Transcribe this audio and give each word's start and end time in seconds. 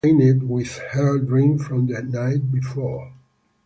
The 0.03 0.13
mat 0.13 0.19
is 0.21 0.27
stained 0.31 0.49
with 0.49 0.77
her 0.93 1.19
drink 1.19 1.61
from 1.61 1.85
the 1.85 2.01
night 2.01 2.51
before. 2.51 3.13